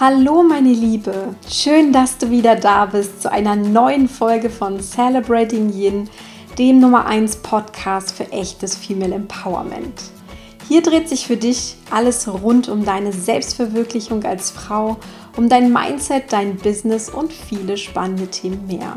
[0.00, 5.70] Hallo meine Liebe, schön, dass du wieder da bist zu einer neuen Folge von Celebrating
[5.70, 6.08] Yin,
[6.56, 10.04] dem Nummer 1 Podcast für echtes Female Empowerment.
[10.66, 14.96] Hier dreht sich für dich alles rund um deine Selbstverwirklichung als Frau,
[15.36, 18.96] um dein Mindset, dein Business und viele spannende Themen mehr.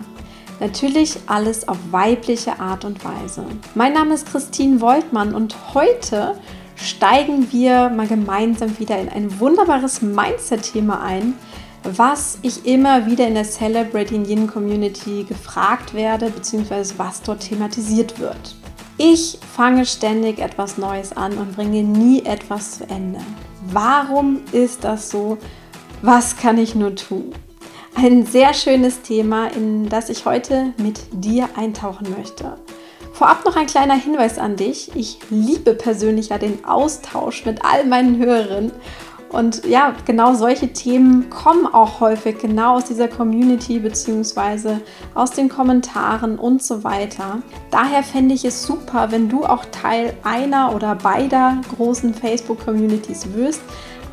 [0.62, 3.44] Natürlich alles auf weibliche Art und Weise.
[3.76, 6.36] Mein Name ist Christine Woltmann und heute
[6.76, 11.36] steigen wir mal gemeinsam wieder in ein wunderbares Mindset-Thema ein,
[11.84, 18.20] was ich immer wieder in der Celebrating Yin Community gefragt werde, beziehungsweise was dort thematisiert
[18.20, 18.56] wird.
[18.98, 23.20] Ich fange ständig etwas Neues an und bringe nie etwas zu Ende.
[23.72, 25.38] Warum ist das so?
[26.02, 27.34] Was kann ich nur tun?
[27.96, 32.58] Ein sehr schönes Thema, in das ich heute mit dir eintauchen möchte.
[33.24, 34.92] Vorab noch ein kleiner Hinweis an dich.
[34.96, 38.74] Ich liebe persönlich ja den Austausch mit all meinen Hörerinnen.
[39.30, 44.80] Und ja, genau solche Themen kommen auch häufig genau aus dieser Community bzw.
[45.14, 47.42] aus den Kommentaren und so weiter.
[47.72, 53.62] Daher fände ich es super, wenn du auch Teil einer oder beider großen Facebook-Communities wirst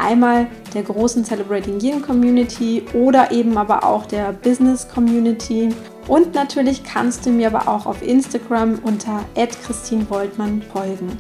[0.01, 5.69] einmal der großen Celebrating Yin Community oder eben aber auch der Business Community.
[6.11, 11.17] Und natürlich kannst du mir aber auch auf Instagram unter @christinvoltmann folgen.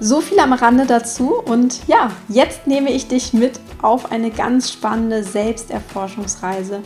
[0.00, 4.70] So viel am Rande dazu und ja, jetzt nehme ich dich mit auf eine ganz
[4.70, 6.82] spannende Selbsterforschungsreise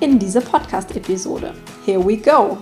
[0.00, 1.54] in diese Podcast-Episode.
[1.86, 2.58] Here we go!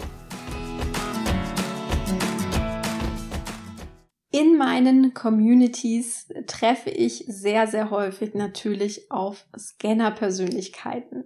[4.79, 11.25] Meinen Communities treffe ich sehr, sehr häufig natürlich auf Scanner-Persönlichkeiten.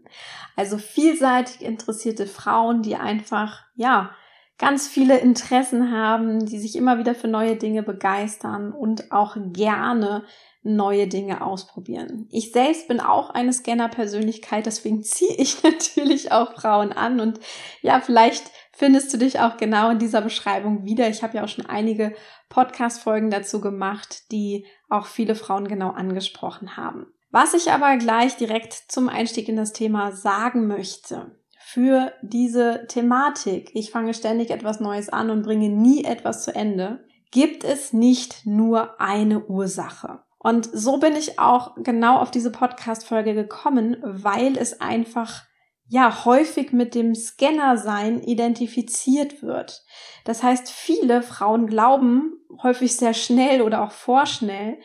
[0.56, 4.11] Also vielseitig interessierte Frauen, die einfach, ja,
[4.58, 10.25] ganz viele Interessen haben, die sich immer wieder für neue Dinge begeistern und auch gerne
[10.62, 12.28] neue Dinge ausprobieren.
[12.30, 17.41] Ich selbst bin auch eine Scanner-Persönlichkeit, deswegen ziehe ich natürlich auch Frauen an und
[17.83, 18.45] ja, vielleicht
[18.83, 21.09] findest du dich auch genau in dieser Beschreibung wieder.
[21.09, 22.15] Ich habe ja auch schon einige
[22.48, 27.07] Podcast-Folgen dazu gemacht, die auch viele Frauen genau angesprochen haben.
[27.31, 33.71] Was ich aber gleich direkt zum Einstieg in das Thema sagen möchte, für diese Thematik,
[33.75, 38.47] ich fange ständig etwas Neues an und bringe nie etwas zu Ende, gibt es nicht
[38.47, 40.25] nur eine Ursache.
[40.41, 45.45] Und so bin ich auch genau auf diese Podcast-Folge gekommen, weil es einfach
[45.92, 49.85] ja häufig mit dem Scanner-Sein identifiziert wird.
[50.25, 52.33] Das heißt, viele Frauen glauben
[52.63, 54.79] häufig sehr schnell oder auch vorschnell,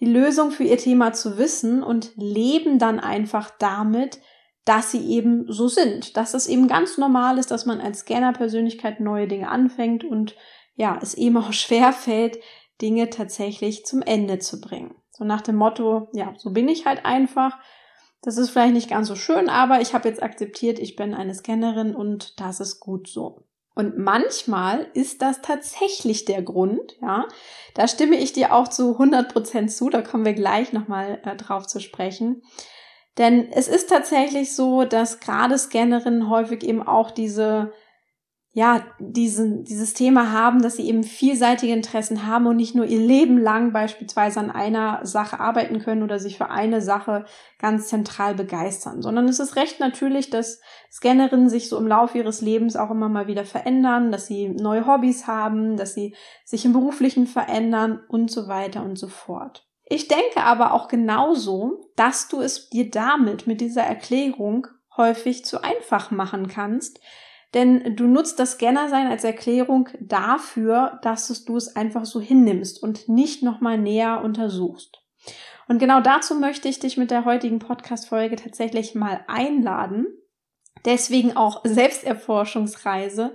[0.00, 4.20] die Lösung für ihr Thema zu wissen und leben dann einfach damit,
[4.66, 9.00] dass sie eben so sind, dass es eben ganz normal ist, dass man als Scanner-Persönlichkeit
[9.00, 10.36] neue Dinge anfängt und
[10.74, 12.38] ja, es eben auch schwer fällt,
[12.82, 14.94] Dinge tatsächlich zum Ende zu bringen.
[15.10, 17.58] So nach dem Motto, ja, so bin ich halt einfach,
[18.22, 21.34] das ist vielleicht nicht ganz so schön, aber ich habe jetzt akzeptiert, ich bin eine
[21.34, 23.44] Scannerin und das ist gut so.
[23.74, 27.26] Und manchmal ist das tatsächlich der Grund, ja.
[27.74, 31.36] Da stimme ich dir auch zu 100 Prozent zu, da kommen wir gleich nochmal äh,
[31.36, 32.42] drauf zu sprechen.
[33.16, 37.72] Denn es ist tatsächlich so, dass gerade Scannerinnen häufig eben auch diese
[38.52, 42.98] ja, diesen, dieses Thema haben, dass sie eben vielseitige Interessen haben und nicht nur ihr
[42.98, 47.26] Leben lang beispielsweise an einer Sache arbeiten können oder sich für eine Sache
[47.58, 50.60] ganz zentral begeistern, sondern es ist recht natürlich, dass
[50.90, 54.84] Scannerinnen sich so im Laufe ihres Lebens auch immer mal wieder verändern, dass sie neue
[54.84, 59.68] Hobbys haben, dass sie sich im beruflichen verändern und so weiter und so fort.
[59.84, 64.66] Ich denke aber auch genauso, dass du es dir damit, mit dieser Erklärung
[64.96, 67.00] häufig zu einfach machen kannst,
[67.54, 73.08] denn du nutzt das Scannersein als Erklärung dafür, dass du es einfach so hinnimmst und
[73.08, 75.02] nicht nochmal näher untersuchst.
[75.68, 80.06] Und genau dazu möchte ich dich mit der heutigen Podcast-Folge tatsächlich mal einladen.
[80.84, 83.34] Deswegen auch Selbsterforschungsreise,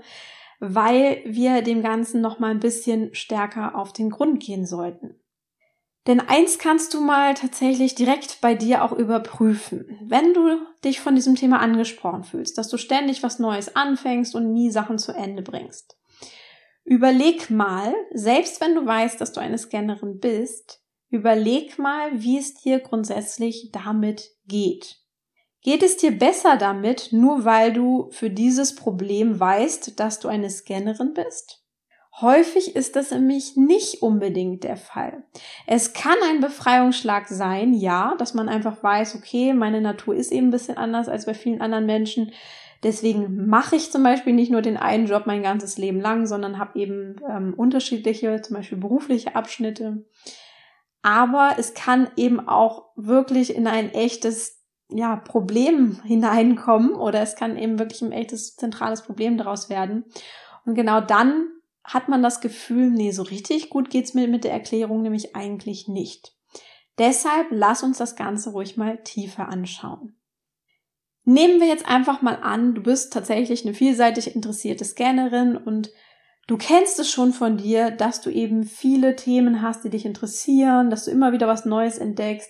[0.60, 5.20] weil wir dem Ganzen nochmal ein bisschen stärker auf den Grund gehen sollten.
[6.08, 9.98] Denn eins kannst du mal tatsächlich direkt bei dir auch überprüfen.
[10.04, 14.54] Wenn du dich von diesem Thema angesprochen fühlst, dass du ständig was Neues anfängst und
[14.54, 15.98] nie Sachen zu Ende bringst.
[16.84, 22.54] Überleg mal, selbst wenn du weißt, dass du eine Scannerin bist, überleg mal, wie es
[22.54, 25.00] dir grundsätzlich damit geht.
[25.62, 30.52] Geht es dir besser damit, nur weil du für dieses Problem weißt, dass du eine
[30.52, 31.65] Scannerin bist?
[32.22, 35.24] Häufig ist das nämlich nicht unbedingt der Fall.
[35.68, 40.48] Es kann ein Befreiungsschlag sein, ja, dass man einfach weiß, okay, meine Natur ist eben
[40.48, 42.32] ein bisschen anders als bei vielen anderen Menschen.
[42.84, 46.58] Deswegen mache ich zum Beispiel nicht nur den einen Job mein ganzes Leben lang, sondern
[46.58, 50.06] habe eben ähm, unterschiedliche, zum Beispiel berufliche Abschnitte.
[51.02, 57.58] Aber es kann eben auch wirklich in ein echtes ja, Problem hineinkommen oder es kann
[57.58, 60.06] eben wirklich ein echtes zentrales Problem daraus werden.
[60.66, 61.48] Und genau dann
[61.86, 65.88] hat man das Gefühl, nee, so richtig gut geht's mir mit der Erklärung nämlich eigentlich
[65.88, 66.36] nicht.
[66.98, 70.18] Deshalb lass uns das Ganze ruhig mal tiefer anschauen.
[71.24, 75.90] Nehmen wir jetzt einfach mal an, du bist tatsächlich eine vielseitig interessierte Scannerin und
[76.48, 80.90] du kennst es schon von dir, dass du eben viele Themen hast, die dich interessieren,
[80.90, 82.50] dass du immer wieder was Neues entdeckst,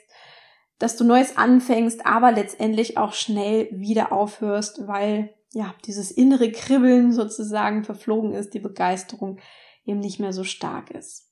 [0.77, 7.13] dass du Neues anfängst, aber letztendlich auch schnell wieder aufhörst, weil ja, dieses innere Kribbeln
[7.13, 9.39] sozusagen verflogen ist, die Begeisterung
[9.85, 11.31] eben nicht mehr so stark ist.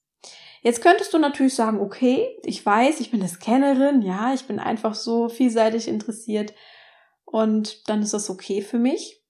[0.62, 4.60] Jetzt könntest du natürlich sagen, okay, ich weiß, ich bin eine Scannerin, ja, ich bin
[4.60, 6.54] einfach so vielseitig interessiert
[7.26, 9.22] und dann ist das okay für mich.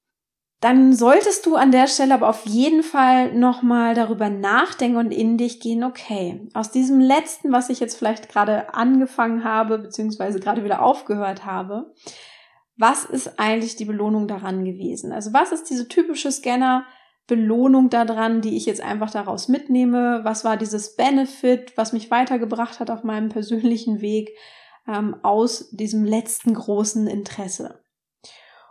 [0.59, 5.39] Dann solltest du an der Stelle aber auf jeden Fall nochmal darüber nachdenken und in
[5.39, 10.63] dich gehen, okay, aus diesem letzten, was ich jetzt vielleicht gerade angefangen habe, beziehungsweise gerade
[10.63, 11.93] wieder aufgehört habe,
[12.75, 15.11] was ist eigentlich die Belohnung daran gewesen?
[15.11, 16.85] Also was ist diese typische Scanner
[17.27, 20.21] Belohnung daran, die ich jetzt einfach daraus mitnehme?
[20.23, 24.31] Was war dieses Benefit, was mich weitergebracht hat auf meinem persönlichen Weg
[24.87, 27.79] ähm, aus diesem letzten großen Interesse?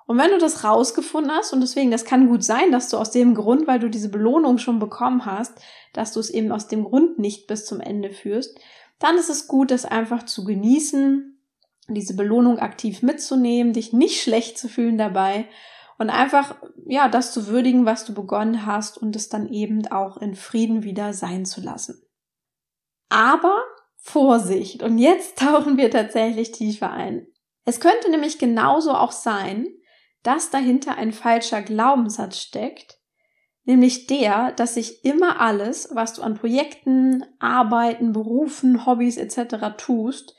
[0.06, 3.12] Und wenn du das rausgefunden hast, und deswegen, das kann gut sein, dass du aus
[3.12, 5.54] dem Grund, weil du diese Belohnung schon bekommen hast,
[5.94, 8.58] dass du es eben aus dem Grund nicht bis zum Ende führst,
[8.98, 11.41] dann ist es gut, das einfach zu genießen,
[11.88, 15.48] diese Belohnung aktiv mitzunehmen, dich nicht schlecht zu fühlen dabei
[15.98, 16.56] und einfach,
[16.86, 20.82] ja, das zu würdigen, was du begonnen hast und es dann eben auch in Frieden
[20.82, 22.02] wieder sein zu lassen.
[23.08, 23.62] Aber
[23.96, 24.82] Vorsicht!
[24.82, 27.26] Und jetzt tauchen wir tatsächlich tiefer ein.
[27.64, 29.68] Es könnte nämlich genauso auch sein,
[30.22, 32.98] dass dahinter ein falscher Glaubenssatz steckt,
[33.64, 39.76] nämlich der, dass sich immer alles, was du an Projekten, Arbeiten, Berufen, Hobbys etc.
[39.76, 40.34] tust,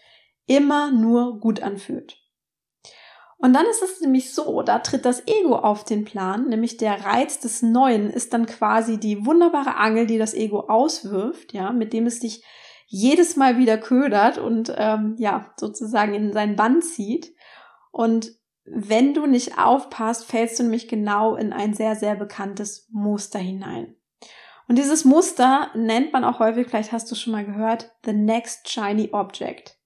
[0.46, 2.18] immer nur gut anfühlt.
[3.38, 7.04] Und dann ist es nämlich so, da tritt das Ego auf den Plan, nämlich der
[7.04, 11.92] Reiz des Neuen ist dann quasi die wunderbare Angel, die das Ego auswirft, ja, mit
[11.92, 12.46] dem es dich
[12.88, 17.34] jedes Mal wieder ködert und ähm, ja, sozusagen in sein Bann zieht.
[17.92, 18.32] Und
[18.66, 23.96] wenn du nicht aufpasst, fällst du nämlich genau in ein sehr, sehr bekanntes Muster hinein.
[24.70, 28.70] Und dieses Muster nennt man auch häufig, vielleicht hast du schon mal gehört, the next
[28.70, 29.78] shiny object.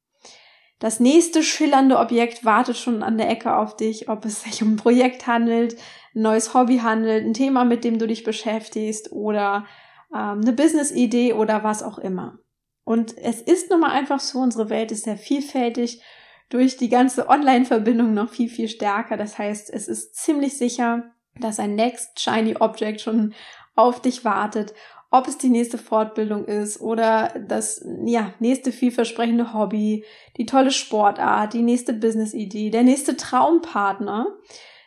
[0.79, 4.73] Das nächste schillernde Objekt wartet schon an der Ecke auf dich, ob es sich um
[4.73, 5.75] ein Projekt handelt,
[6.13, 9.65] ein neues Hobby handelt, ein Thema, mit dem du dich beschäftigst oder
[10.13, 12.37] ähm, eine Business-Idee oder was auch immer.
[12.83, 16.01] Und es ist nun mal einfach so, unsere Welt ist sehr vielfältig,
[16.49, 19.17] durch die ganze Online-Verbindung noch viel, viel stärker.
[19.17, 23.33] Das heißt, es ist ziemlich sicher, dass ein Next Shiny Object schon
[23.75, 24.73] auf dich wartet
[25.09, 30.03] ob es die nächste Fortbildung ist oder das ja, nächste vielversprechende Hobby,
[30.37, 34.27] die tolle Sportart, die nächste Business-Idee, der nächste Traumpartner,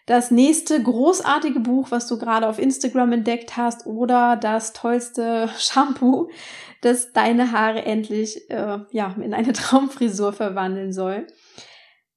[0.07, 6.29] das nächste großartige Buch, was du gerade auf Instagram entdeckt hast oder das tollste Shampoo,
[6.83, 11.27] das deine Haare endlich äh, ja, in eine Traumfrisur verwandeln soll.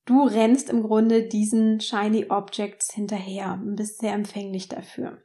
[0.05, 5.19] Du rennst im Grunde diesen Shiny Objects hinterher und bist sehr empfänglich dafür.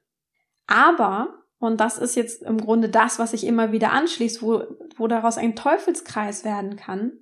[0.68, 4.62] Aber und das ist jetzt im Grunde das, was sich immer wieder anschließt, wo,
[4.96, 7.12] wo daraus ein Teufelskreis werden kann.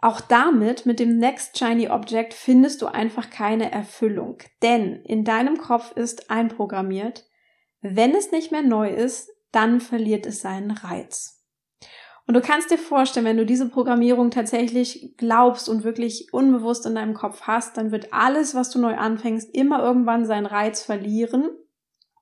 [0.00, 4.38] Auch damit, mit dem Next Shiny Object, findest du einfach keine Erfüllung.
[4.62, 7.26] Denn in deinem Kopf ist einprogrammiert,
[7.80, 11.42] wenn es nicht mehr neu ist, dann verliert es seinen Reiz.
[12.26, 16.94] Und du kannst dir vorstellen, wenn du diese Programmierung tatsächlich glaubst und wirklich unbewusst in
[16.94, 21.50] deinem Kopf hast, dann wird alles, was du neu anfängst, immer irgendwann seinen Reiz verlieren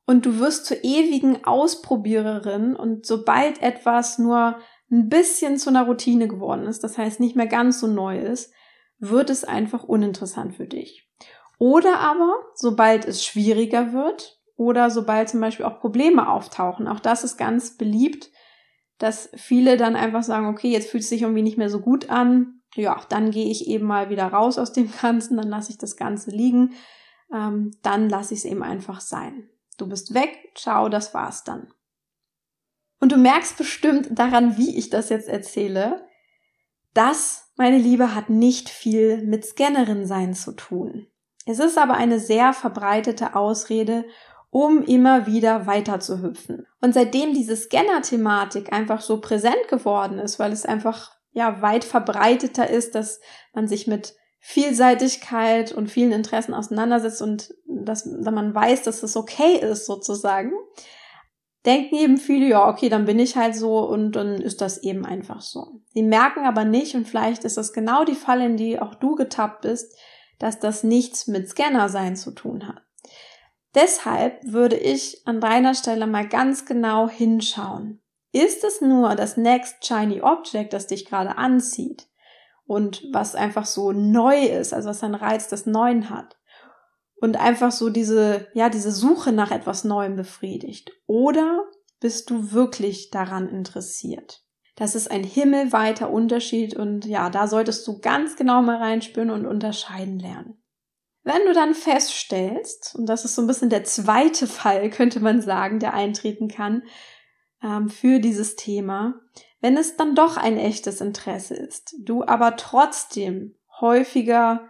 [0.06, 4.58] und du wirst zur ewigen Ausprobiererin und sobald etwas nur
[4.90, 8.52] ein bisschen zu einer Routine geworden ist, das heißt nicht mehr ganz so neu ist,
[8.98, 11.08] wird es einfach uninteressant für dich.
[11.58, 17.24] Oder aber, sobald es schwieriger wird oder sobald zum Beispiel auch Probleme auftauchen, auch das
[17.24, 18.30] ist ganz beliebt,
[18.98, 22.10] dass viele dann einfach sagen, okay, jetzt fühlt es sich irgendwie nicht mehr so gut
[22.10, 25.78] an, ja, dann gehe ich eben mal wieder raus aus dem Ganzen, dann lasse ich
[25.78, 26.74] das Ganze liegen,
[27.32, 29.48] ähm, dann lasse ich es eben einfach sein.
[29.78, 31.72] Du bist weg, ciao, das war's dann.
[33.00, 36.06] Und du merkst bestimmt daran, wie ich das jetzt erzähle,
[36.94, 41.08] das, meine Liebe, hat nicht viel mit Scannerin sein zu tun.
[41.46, 44.04] Es ist aber eine sehr verbreitete Ausrede,
[44.50, 46.66] um immer wieder weiter zu hüpfen.
[46.80, 52.68] Und seitdem diese Scanner-Thematik einfach so präsent geworden ist, weil es einfach ja weit verbreiteter
[52.68, 53.20] ist, dass
[53.54, 54.14] man sich mit
[54.44, 60.50] Vielseitigkeit und vielen Interessen auseinandersetzt und dass, dass man weiß, dass es okay ist, sozusagen,
[61.64, 65.06] denken eben viele, ja, okay, dann bin ich halt so und dann ist das eben
[65.06, 65.80] einfach so.
[65.94, 69.14] Sie merken aber nicht, und vielleicht ist das genau die Falle, in die auch du
[69.14, 69.96] getappt bist,
[70.40, 72.82] dass das nichts mit Scanner sein zu tun hat.
[73.76, 78.02] Deshalb würde ich an deiner Stelle mal ganz genau hinschauen.
[78.32, 82.08] Ist es nur das Next Shiny Object, das dich gerade anzieht
[82.64, 86.36] und was einfach so neu ist, also was einen Reiz des Neuen hat
[87.22, 90.90] und einfach so diese, ja, diese Suche nach etwas Neuem befriedigt?
[91.06, 91.64] Oder
[92.00, 94.42] bist du wirklich daran interessiert?
[94.74, 99.46] Das ist ein himmelweiter Unterschied und ja, da solltest du ganz genau mal reinspüren und
[99.46, 100.62] unterscheiden lernen.
[101.22, 105.40] Wenn du dann feststellst, und das ist so ein bisschen der zweite Fall, könnte man
[105.40, 106.82] sagen, der eintreten kann
[107.62, 109.14] ähm, für dieses Thema,
[109.60, 114.68] wenn es dann doch ein echtes Interesse ist, du aber trotzdem häufiger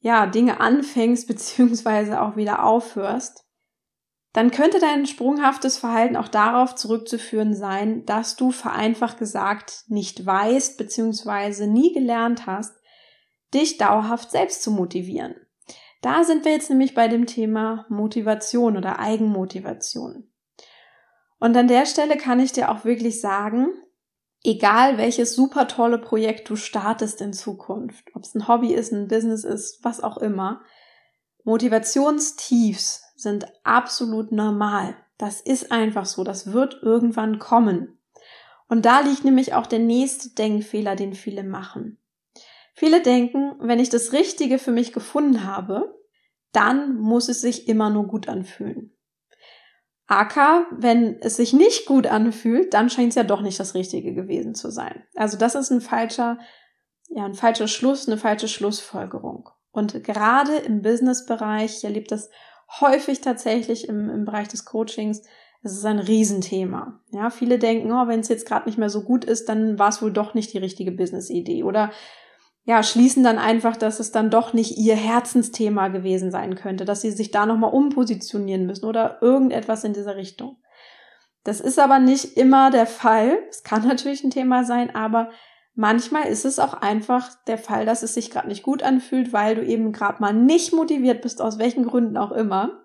[0.00, 3.44] ja Dinge anfängst beziehungsweise auch wieder aufhörst,
[4.32, 10.78] dann könnte dein sprunghaftes Verhalten auch darauf zurückzuführen sein, dass du vereinfacht gesagt nicht weißt
[10.78, 12.74] beziehungsweise nie gelernt hast,
[13.52, 15.34] dich dauerhaft selbst zu motivieren.
[16.00, 20.31] Da sind wir jetzt nämlich bei dem Thema Motivation oder Eigenmotivation.
[21.42, 23.66] Und an der Stelle kann ich dir auch wirklich sagen,
[24.44, 29.08] egal welches super tolle Projekt du startest in Zukunft, ob es ein Hobby ist, ein
[29.08, 30.62] Business ist, was auch immer,
[31.42, 34.94] Motivationstiefs sind absolut normal.
[35.18, 36.22] Das ist einfach so.
[36.22, 37.98] Das wird irgendwann kommen.
[38.68, 41.98] Und da liegt nämlich auch der nächste Denkfehler, den viele machen.
[42.72, 45.92] Viele denken, wenn ich das Richtige für mich gefunden habe,
[46.52, 48.92] dann muss es sich immer nur gut anfühlen.
[50.12, 54.14] Aka, wenn es sich nicht gut anfühlt, dann scheint es ja doch nicht das Richtige
[54.14, 55.02] gewesen zu sein.
[55.14, 56.38] Also das ist ein falscher,
[57.08, 59.48] ja, ein falscher Schluss, eine falsche Schlussfolgerung.
[59.70, 62.30] Und gerade im Business-Bereich, ich erlebe das
[62.80, 65.22] häufig tatsächlich im, im Bereich des Coachings,
[65.62, 67.00] es ist ein Riesenthema.
[67.12, 69.88] Ja, viele denken, oh, wenn es jetzt gerade nicht mehr so gut ist, dann war
[69.88, 71.62] es wohl doch nicht die richtige Business-Idee.
[71.62, 71.92] Oder
[72.64, 77.00] ja, schließen dann einfach, dass es dann doch nicht ihr Herzensthema gewesen sein könnte, dass
[77.00, 80.58] sie sich da nochmal umpositionieren müssen oder irgendetwas in dieser Richtung.
[81.44, 83.38] Das ist aber nicht immer der Fall.
[83.50, 85.30] Es kann natürlich ein Thema sein, aber
[85.74, 89.54] Manchmal ist es auch einfach der Fall, dass es sich gerade nicht gut anfühlt, weil
[89.54, 92.84] du eben gerade mal nicht motiviert bist, aus welchen Gründen auch immer.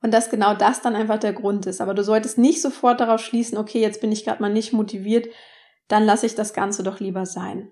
[0.00, 1.80] Und dass genau das dann einfach der Grund ist.
[1.80, 5.26] Aber du solltest nicht sofort darauf schließen, okay, jetzt bin ich gerade mal nicht motiviert,
[5.88, 7.70] dann lasse ich das Ganze doch lieber sein.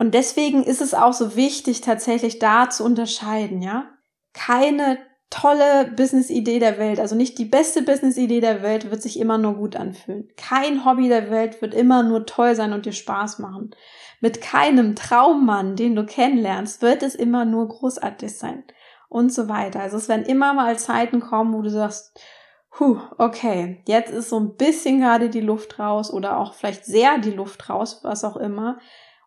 [0.00, 3.84] Und deswegen ist es auch so wichtig, tatsächlich da zu unterscheiden, ja.
[4.32, 4.96] Keine
[5.28, 9.56] tolle Business-Idee der Welt, also nicht die beste Business-Idee der Welt, wird sich immer nur
[9.56, 10.30] gut anfühlen.
[10.38, 13.72] Kein Hobby der Welt wird immer nur toll sein und dir Spaß machen.
[14.22, 18.64] Mit keinem Traummann, den du kennenlernst, wird es immer nur großartig sein.
[19.10, 19.80] Und so weiter.
[19.80, 22.18] Also es werden immer mal Zeiten kommen, wo du sagst,
[22.70, 27.18] Puh, okay, jetzt ist so ein bisschen gerade die Luft raus oder auch vielleicht sehr
[27.18, 28.78] die Luft raus, was auch immer.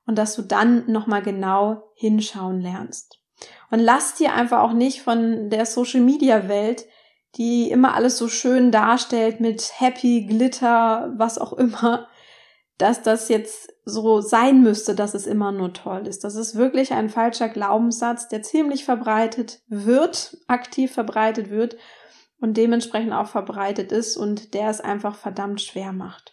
[0.05, 3.19] Und dass du dann nochmal genau hinschauen lernst.
[3.71, 6.85] Und lass dir einfach auch nicht von der Social Media Welt,
[7.35, 12.07] die immer alles so schön darstellt mit Happy, Glitter, was auch immer,
[12.77, 16.23] dass das jetzt so sein müsste, dass es immer nur toll ist.
[16.23, 21.77] Das ist wirklich ein falscher Glaubenssatz, der ziemlich verbreitet wird, aktiv verbreitet wird
[22.39, 26.32] und dementsprechend auch verbreitet ist und der es einfach verdammt schwer macht.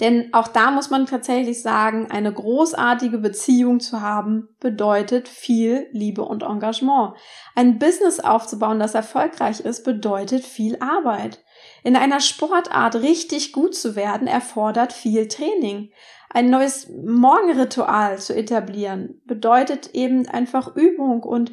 [0.00, 6.22] Denn auch da muss man tatsächlich sagen, eine großartige Beziehung zu haben bedeutet viel Liebe
[6.22, 7.14] und Engagement.
[7.54, 11.44] Ein Business aufzubauen, das erfolgreich ist, bedeutet viel Arbeit.
[11.84, 15.92] In einer Sportart richtig gut zu werden, erfordert viel Training.
[16.30, 21.52] Ein neues Morgenritual zu etablieren, bedeutet eben einfach Übung und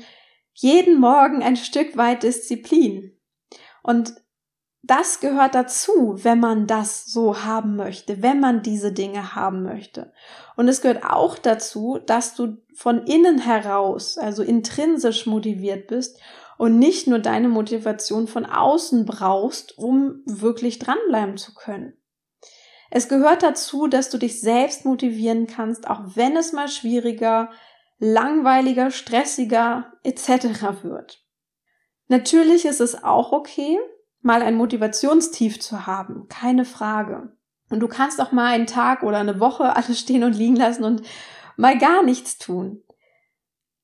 [0.54, 3.18] jeden Morgen ein Stück weit Disziplin.
[3.84, 4.14] Und
[4.82, 10.14] das gehört dazu, wenn man das so haben möchte, wenn man diese Dinge haben möchte.
[10.56, 16.20] Und es gehört auch dazu, dass du von innen heraus, also intrinsisch motiviert bist
[16.58, 21.94] und nicht nur deine Motivation von außen brauchst, um wirklich dranbleiben zu können.
[22.90, 27.52] Es gehört dazu, dass du dich selbst motivieren kannst, auch wenn es mal schwieriger,
[28.00, 30.84] langweiliger, stressiger etc.
[30.84, 31.24] wird.
[32.08, 33.78] Natürlich ist es auch okay,
[34.22, 37.34] mal ein Motivationstief zu haben, keine Frage.
[37.70, 40.84] Und du kannst auch mal einen Tag oder eine Woche alles stehen und liegen lassen
[40.84, 41.04] und
[41.58, 42.84] mal gar nichts tun.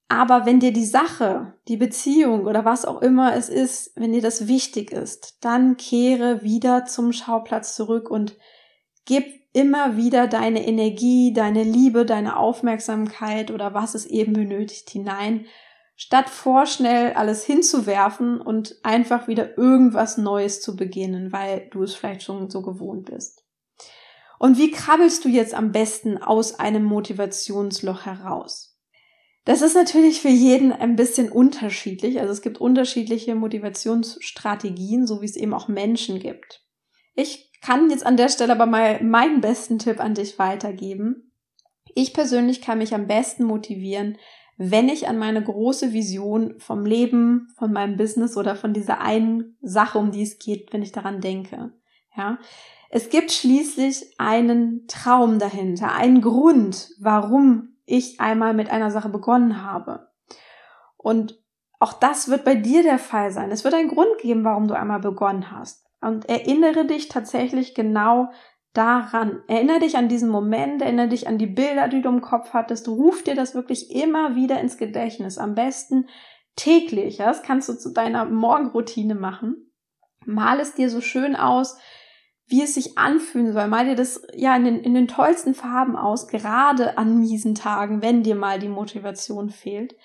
[0.08, 4.22] Aber wenn dir die Sache, die Beziehung oder was auch immer es ist, wenn dir
[4.22, 8.38] das wichtig ist, dann kehre wieder zum Schauplatz zurück und
[9.06, 15.46] gib immer wieder deine Energie, deine Liebe, deine Aufmerksamkeit oder was es eben benötigt hinein
[15.96, 22.24] statt vorschnell alles hinzuwerfen und einfach wieder irgendwas Neues zu beginnen, weil du es vielleicht
[22.24, 23.44] schon so gewohnt bist.
[24.38, 28.78] Und wie krabbelst du jetzt am besten aus einem Motivationsloch heraus?
[29.46, 32.20] Das ist natürlich für jeden ein bisschen unterschiedlich.
[32.20, 36.64] Also es gibt unterschiedliche Motivationsstrategien, so wie es eben auch Menschen gibt.
[37.14, 41.32] Ich kann jetzt an der Stelle aber mal meinen besten Tipp an dich weitergeben.
[41.94, 44.18] Ich persönlich kann mich am besten motivieren,
[44.58, 49.58] wenn ich an meine große Vision vom Leben, von meinem Business oder von dieser einen
[49.62, 51.74] Sache, um die es geht, wenn ich daran denke.
[52.16, 52.38] Ja.
[52.90, 59.62] Es gibt schließlich einen Traum dahinter, einen Grund, warum ich einmal mit einer Sache begonnen
[59.64, 60.08] habe.
[60.96, 61.38] Und
[61.80, 63.52] auch das wird bei dir der Fall sein.
[63.52, 65.86] Es wird einen Grund geben, warum du einmal begonnen hast.
[66.02, 68.30] Und erinnere dich tatsächlich genau
[68.78, 69.42] daran.
[69.48, 72.88] Erinnere dich an diesen Moment, erinnere dich an die Bilder, die du im Kopf hattest.
[72.88, 75.38] Ruf dir das wirklich immer wieder ins Gedächtnis.
[75.38, 76.08] Am besten
[76.56, 77.18] täglich.
[77.18, 79.72] Das kannst du zu deiner Morgenroutine machen.
[80.26, 81.78] Mal es dir so schön aus,
[82.48, 83.68] wie es sich anfühlen soll.
[83.68, 88.02] Mal dir das ja in den, in den tollsten Farben aus, gerade an miesen Tagen,
[88.02, 89.96] wenn dir mal die Motivation fehlt.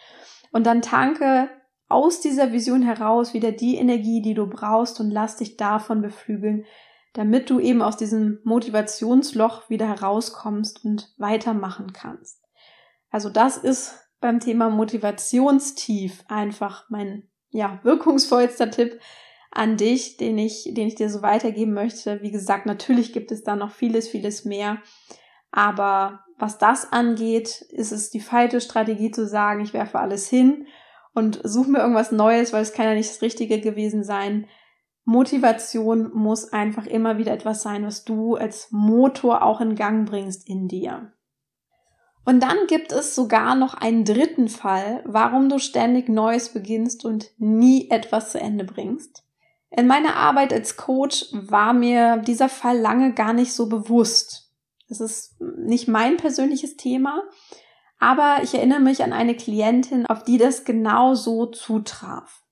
[0.53, 1.49] Und dann tanke
[1.89, 6.65] aus dieser Vision heraus wieder die Energie, die du brauchst und lass dich davon beflügeln,
[7.13, 12.45] damit du eben aus diesem Motivationsloch wieder herauskommst und weitermachen kannst.
[13.11, 19.01] Also das ist beim Thema Motivationstief einfach mein ja, wirkungsvollster Tipp,
[19.51, 22.23] an dich, den ich, den ich dir so weitergeben möchte.
[22.23, 24.79] Wie gesagt, natürlich gibt es da noch vieles, vieles mehr.
[25.51, 30.67] Aber was das angeht, ist es die falsche Strategie zu sagen, ich werfe alles hin
[31.15, 34.47] und suche mir irgendwas Neues, weil es kann ja nicht das Richtige gewesen sein.
[35.05, 40.49] Motivation muss einfach immer wieder etwas sein, was du als Motor auch in Gang bringst
[40.49, 41.13] in dir.
[42.25, 47.31] Und dann gibt es sogar noch einen dritten Fall, warum du ständig Neues beginnst und
[47.39, 49.25] nie etwas zu Ende bringst.
[49.71, 54.53] In meiner Arbeit als Coach war mir dieser Fall lange gar nicht so bewusst.
[54.89, 57.23] Das ist nicht mein persönliches Thema,
[57.99, 62.43] aber ich erinnere mich an eine Klientin, auf die das genau so zutraf.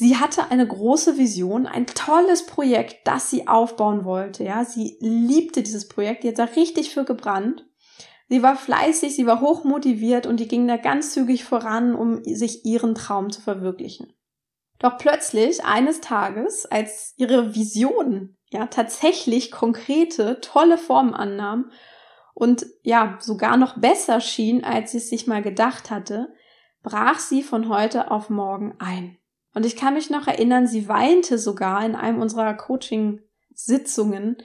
[0.00, 4.44] Sie hatte eine große Vision, ein tolles Projekt, das sie aufbauen wollte.
[4.44, 7.66] Ja, sie liebte dieses Projekt, die hat da richtig für gebrannt.
[8.30, 12.64] Sie war fleißig, sie war hochmotiviert und die ging da ganz zügig voran, um sich
[12.64, 14.10] ihren Traum zu verwirklichen.
[14.78, 21.72] Doch plötzlich eines Tages, als ihre Vision ja tatsächlich konkrete, tolle Formen annahm
[22.32, 26.32] und ja sogar noch besser schien, als sie es sich mal gedacht hatte,
[26.82, 29.18] brach sie von heute auf morgen ein.
[29.54, 34.36] Und ich kann mich noch erinnern, sie weinte sogar in einem unserer Coaching-Sitzungen,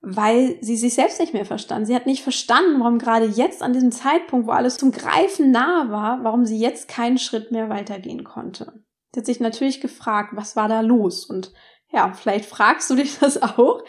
[0.00, 1.86] weil sie sich selbst nicht mehr verstand.
[1.86, 5.90] Sie hat nicht verstanden, warum gerade jetzt an diesem Zeitpunkt, wo alles zum Greifen nah
[5.90, 8.84] war, warum sie jetzt keinen Schritt mehr weitergehen konnte.
[9.12, 11.24] Sie hat sich natürlich gefragt, was war da los?
[11.24, 11.52] Und
[11.90, 13.82] ja, vielleicht fragst du dich das auch.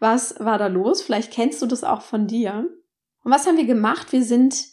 [0.00, 1.02] Was war da los?
[1.02, 2.68] Vielleicht kennst du das auch von dir.
[3.24, 4.12] Und was haben wir gemacht?
[4.12, 4.64] Wir sind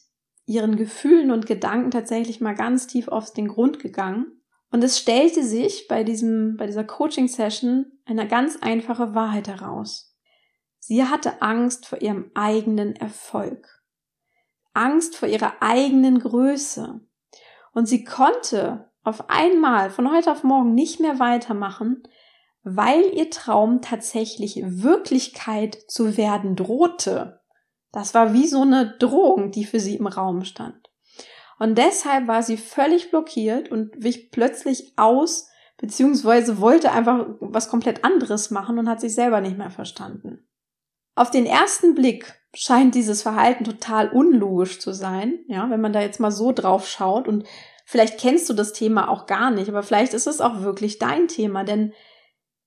[0.45, 4.27] ihren Gefühlen und Gedanken tatsächlich mal ganz tief auf den Grund gegangen.
[4.71, 10.15] Und es stellte sich bei diesem, bei dieser Coaching-Session eine ganz einfache Wahrheit heraus.
[10.79, 13.81] Sie hatte Angst vor ihrem eigenen Erfolg.
[14.73, 17.01] Angst vor ihrer eigenen Größe.
[17.73, 22.03] Und sie konnte auf einmal von heute auf morgen nicht mehr weitermachen,
[22.63, 27.41] weil ihr Traum tatsächlich Wirklichkeit zu werden drohte.
[27.91, 30.89] Das war wie so eine Drohung, die für sie im Raum stand.
[31.59, 38.03] Und deshalb war sie völlig blockiert und wich plötzlich aus, beziehungsweise wollte einfach was komplett
[38.03, 40.47] anderes machen und hat sich selber nicht mehr verstanden.
[41.15, 46.01] Auf den ersten Blick scheint dieses Verhalten total unlogisch zu sein, ja, wenn man da
[46.01, 47.45] jetzt mal so drauf schaut und
[47.85, 51.27] Vielleicht kennst du das Thema auch gar nicht, aber vielleicht ist es auch wirklich dein
[51.27, 51.93] Thema, denn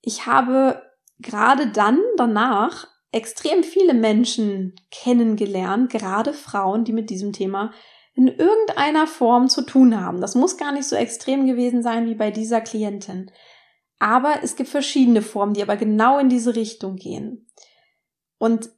[0.01, 0.81] ich habe
[1.19, 7.73] gerade dann danach extrem viele Menschen kennengelernt, gerade Frauen, die mit diesem Thema
[8.13, 10.21] in irgendeiner Form zu tun haben.
[10.21, 13.31] Das muss gar nicht so extrem gewesen sein wie bei dieser Klientin.
[13.99, 17.47] Aber es gibt verschiedene Formen, die aber genau in diese Richtung gehen.
[18.37, 18.69] Und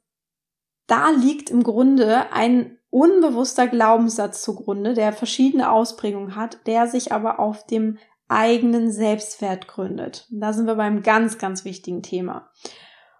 [0.86, 7.38] da liegt im Grunde ein unbewusster Glaubenssatz zugrunde, der verschiedene Ausprägungen hat, der sich aber
[7.38, 10.26] auf dem eigenen Selbstwert gründet.
[10.30, 12.50] Da sind wir beim ganz, ganz wichtigen Thema.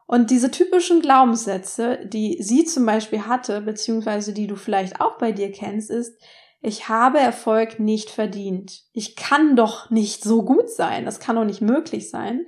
[0.06, 5.32] Und diese typischen Glaubenssätze, die sie zum Beispiel hatte, beziehungsweise die du vielleicht auch bei
[5.32, 6.20] dir kennst, ist,
[6.60, 8.84] ich habe Erfolg nicht verdient.
[8.92, 11.04] Ich kann doch nicht so gut sein.
[11.04, 12.46] Das kann doch nicht möglich sein.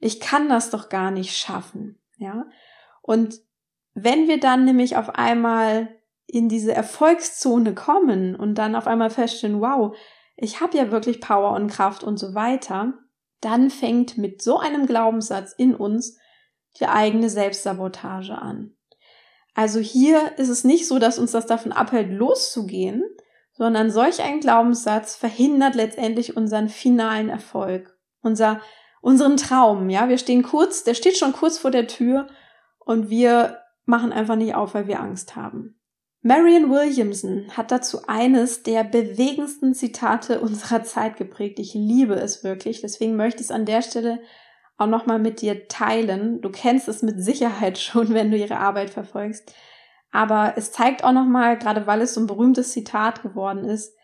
[0.00, 2.00] Ich kann das doch gar nicht schaffen.
[2.16, 2.46] Ja.
[3.02, 3.40] Und
[3.94, 5.88] wenn wir dann nämlich auf einmal
[6.26, 9.96] in diese Erfolgszone kommen und dann auf einmal feststellen, wow,
[10.36, 12.94] ich habe ja wirklich Power und Kraft und so weiter,
[13.40, 16.18] dann fängt mit so einem Glaubenssatz in uns
[16.80, 18.74] die eigene Selbstsabotage an.
[19.54, 23.02] Also hier ist es nicht so, dass uns das davon abhält, loszugehen,
[23.52, 28.60] sondern solch ein Glaubenssatz verhindert letztendlich unseren finalen Erfolg, unser,
[29.00, 29.90] unseren Traum.
[29.90, 32.28] Ja, wir stehen kurz, der steht schon kurz vor der Tür
[32.78, 35.78] und wir machen einfach nicht auf, weil wir Angst haben.
[36.22, 41.58] Marion Williamson hat dazu eines der bewegendsten Zitate unserer Zeit geprägt.
[41.58, 42.80] Ich liebe es wirklich.
[42.80, 44.20] Deswegen möchte ich es an der Stelle
[44.78, 46.40] auch nochmal mit dir teilen.
[46.40, 49.52] Du kennst es mit Sicherheit schon, wenn du ihre Arbeit verfolgst.
[50.10, 53.94] Aber es zeigt auch nochmal, gerade weil es so ein berühmtes Zitat geworden ist,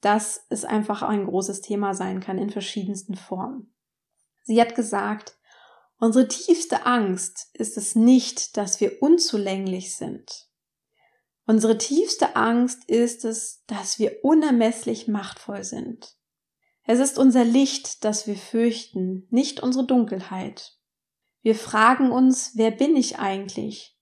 [0.00, 3.72] dass es einfach ein großes Thema sein kann in verschiedensten Formen.
[4.42, 5.38] Sie hat gesagt,
[5.98, 10.48] unsere tiefste Angst ist es nicht, dass wir unzulänglich sind.
[11.46, 16.16] Unsere tiefste Angst ist es, dass wir unermesslich machtvoll sind.
[16.86, 20.76] Es ist unser Licht, das wir fürchten, nicht unsere Dunkelheit.
[21.40, 23.98] Wir fragen uns, wer bin ich eigentlich,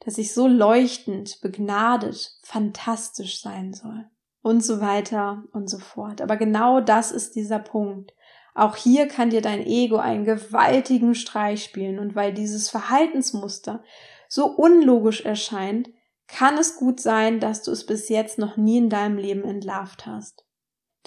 [0.00, 4.06] dass ich so leuchtend, begnadet, fantastisch sein soll.
[4.42, 6.20] Und so weiter und so fort.
[6.20, 8.12] Aber genau das ist dieser Punkt.
[8.54, 13.82] Auch hier kann dir dein Ego einen gewaltigen Streich spielen und weil dieses Verhaltensmuster
[14.28, 15.90] so unlogisch erscheint,
[16.28, 20.06] kann es gut sein, dass du es bis jetzt noch nie in deinem Leben entlarvt
[20.06, 20.46] hast.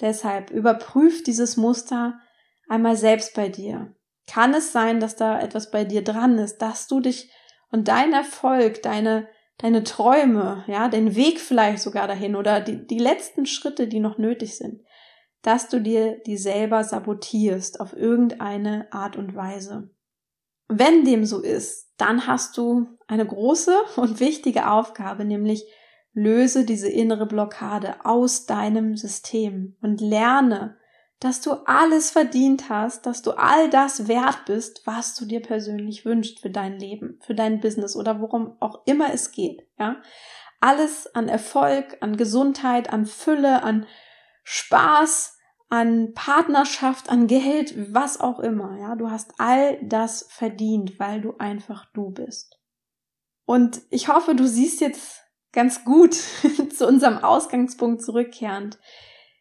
[0.00, 2.18] Deshalb überprüf dieses Muster
[2.68, 3.94] einmal selbst bei dir.
[4.26, 7.30] Kann es sein, dass da etwas bei dir dran ist, dass du dich
[7.70, 12.98] und dein Erfolg, deine, deine Träume, ja, den Weg vielleicht sogar dahin oder die, die
[12.98, 14.82] letzten Schritte, die noch nötig sind,
[15.42, 19.90] dass du dir die selber sabotierst auf irgendeine Art und Weise.
[20.68, 25.64] Wenn dem so ist, dann hast du eine große und wichtige Aufgabe, nämlich
[26.12, 30.76] löse diese innere Blockade aus deinem System und lerne,
[31.20, 36.04] dass du alles verdient hast, dass du all das wert bist, was du dir persönlich
[36.04, 40.00] wünschst für dein Leben, für dein Business oder worum auch immer es geht, ja.
[40.62, 43.86] Alles an Erfolg, an Gesundheit, an Fülle, an
[44.44, 45.38] Spaß,
[45.70, 48.96] an Partnerschaft, an Geld, was auch immer, ja.
[48.96, 52.58] Du hast all das verdient, weil du einfach du bist.
[53.44, 56.14] Und ich hoffe, du siehst jetzt ganz gut
[56.76, 58.78] zu unserem Ausgangspunkt zurückkehrend.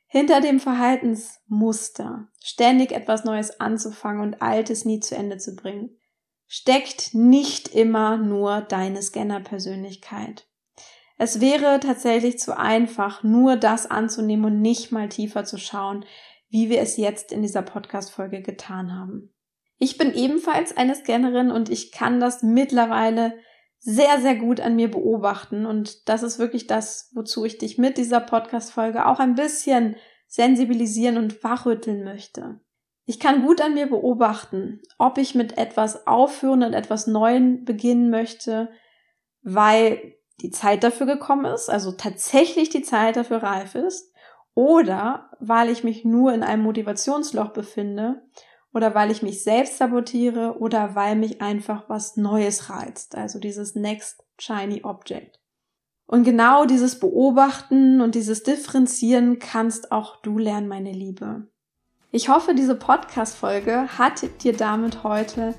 [0.07, 5.99] Hinter dem Verhaltensmuster, ständig etwas Neues anzufangen und Altes nie zu Ende zu bringen,
[6.47, 10.47] steckt nicht immer nur deine Scanner-Persönlichkeit.
[11.19, 16.05] Es wäre tatsächlich zu einfach, nur das anzunehmen und nicht mal tiefer zu schauen,
[16.49, 19.31] wie wir es jetzt in dieser Podcast-Folge getan haben.
[19.77, 23.37] Ich bin ebenfalls eine Scannerin und ich kann das mittlerweile
[23.79, 25.65] sehr, sehr gut an mir beobachten.
[25.65, 29.95] Und das ist wirklich das, wozu ich dich mit dieser Podcast-Folge auch ein bisschen
[30.27, 32.59] sensibilisieren und wachrütteln möchte.
[33.05, 38.11] Ich kann gut an mir beobachten, ob ich mit etwas aufhören und etwas Neuem beginnen
[38.11, 38.69] möchte,
[39.41, 44.13] weil die Zeit dafür gekommen ist, also tatsächlich die Zeit dafür reif ist,
[44.53, 48.21] oder weil ich mich nur in einem Motivationsloch befinde
[48.73, 53.75] oder weil ich mich selbst sabotiere oder weil mich einfach was Neues reizt, also dieses
[53.75, 55.39] Next Shiny Object.
[56.05, 61.47] Und genau dieses Beobachten und dieses Differenzieren kannst auch du lernen, meine Liebe.
[62.11, 65.53] Ich hoffe, diese Podcast-Folge hat dir damit heute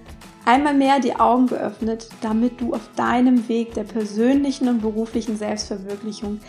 [0.44, 6.40] einmal mehr die Augen geöffnet, damit du auf deinem Weg der persönlichen und beruflichen Selbstverwirklichung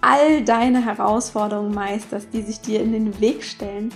[0.00, 3.92] all deine Herausforderungen meisterst, die sich dir in den Weg stellen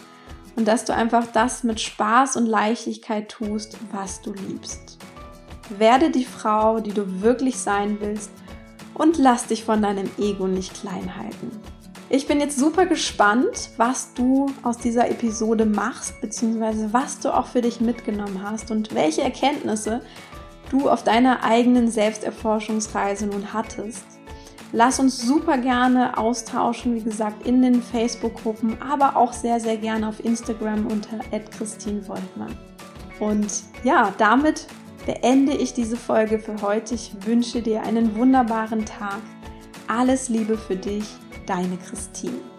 [0.56, 4.98] und dass du einfach das mit Spaß und Leichtigkeit tust, was du liebst.
[5.78, 8.30] Werde die Frau, die du wirklich sein willst
[8.94, 11.50] und lass dich von deinem Ego nicht klein halten.
[12.12, 17.46] Ich bin jetzt super gespannt, was du aus dieser Episode machst, beziehungsweise was du auch
[17.46, 20.00] für dich mitgenommen hast und welche Erkenntnisse
[20.70, 24.19] du auf deiner eigenen Selbsterforschungsreise nun hattest.
[24.72, 30.08] Lass uns super gerne austauschen, wie gesagt, in den Facebook-Gruppen, aber auch sehr, sehr gerne
[30.08, 31.18] auf Instagram unter
[31.50, 32.56] Christine Woltmann.
[33.18, 34.66] Und ja, damit
[35.06, 36.94] beende ich diese Folge für heute.
[36.94, 39.20] Ich wünsche dir einen wunderbaren Tag.
[39.88, 41.04] Alles Liebe für dich,
[41.46, 42.49] deine Christine.